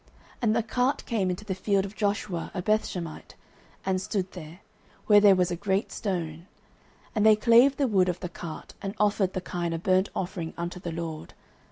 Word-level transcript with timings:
09:006:014 0.01 0.09
And 0.41 0.55
the 0.55 0.63
cart 0.63 1.05
came 1.05 1.29
into 1.29 1.45
the 1.45 1.53
field 1.53 1.85
of 1.85 1.95
Joshua, 1.95 2.49
a 2.55 2.63
Bethshemite, 2.63 3.35
and 3.85 4.01
stood 4.01 4.31
there, 4.31 4.61
where 5.05 5.19
there 5.19 5.35
was 5.35 5.51
a 5.51 5.55
great 5.55 5.91
stone: 5.91 6.47
and 7.13 7.23
they 7.23 7.35
clave 7.35 7.77
the 7.77 7.85
wood 7.87 8.09
of 8.09 8.19
the 8.19 8.27
cart, 8.27 8.73
and 8.81 8.95
offered 8.97 9.33
the 9.33 9.41
kine 9.41 9.73
a 9.73 9.77
burnt 9.77 10.09
offering 10.15 10.55
unto 10.57 10.79
the 10.79 10.91
LORD. 10.91 11.35